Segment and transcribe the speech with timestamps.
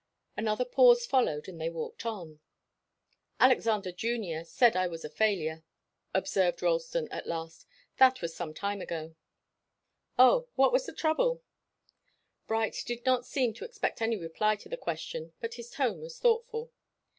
[0.35, 2.39] Another pause followed and they walked on.
[3.39, 5.63] "Alexander Junior said I was a failure,"
[6.11, 7.67] observed Ralston at last.
[7.97, 9.15] "That was some time ago."
[10.17, 11.43] "Oh was that the trouble?"
[12.47, 16.17] Bright did not seem to expect any reply to the question, but his tone was
[16.17, 16.71] thoughtful.